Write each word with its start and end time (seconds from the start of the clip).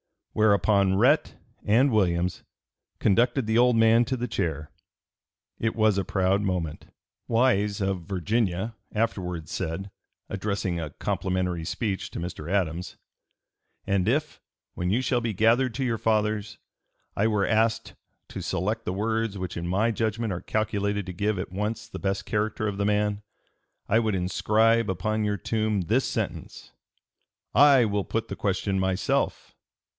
Whereupon 0.33 0.95
Rhett 0.95 1.35
and 1.63 1.91
Williams 1.91 2.41
conducted 2.99 3.45
the 3.45 3.57
old 3.57 3.75
man 3.75 4.03
to 4.05 4.15
the 4.17 4.29
chair. 4.29 4.71
It 5.59 5.75
was 5.75 5.97
a 5.99 6.05
(p. 6.05 6.13
294) 6.13 6.21
proud 6.21 6.41
moment. 6.47 6.85
Wise, 7.27 7.81
of 7.81 8.03
Virginia, 8.05 8.75
afterward 8.95 9.47
said, 9.49 9.91
addressing 10.27 10.79
a 10.79 10.89
complimentary 10.89 11.65
speech 11.65 12.09
to 12.11 12.19
Mr. 12.19 12.49
Adams, 12.49 12.95
"and 13.85 14.07
if, 14.07 14.41
when 14.73 14.89
you 14.89 15.01
shall 15.03 15.21
be 15.21 15.33
gathered 15.33 15.75
to 15.75 15.83
your 15.83 15.99
fathers, 15.99 16.57
I 17.15 17.27
were 17.27 17.45
asked 17.45 17.93
to 18.29 18.41
select 18.41 18.85
the 18.85 18.93
words 18.93 19.37
which 19.37 19.55
in 19.57 19.67
my 19.67 19.91
judgment 19.91 20.33
are 20.33 20.41
calculated 20.41 21.05
to 21.07 21.13
give 21.13 21.37
at 21.37 21.51
once 21.51 21.87
the 21.87 21.99
best 21.99 22.25
character 22.25 22.67
of 22.67 22.77
the 22.77 22.85
man, 22.85 23.21
I 23.87 23.99
would 23.99 24.15
inscribe 24.15 24.89
upon 24.89 25.25
your 25.25 25.37
tomb 25.37 25.81
this 25.81 26.05
sentence, 26.05 26.71
'I 27.53 27.85
will 27.85 28.05
put 28.05 28.29
the 28.29 28.35
question 28.37 28.79
myself!'" 28.79 29.55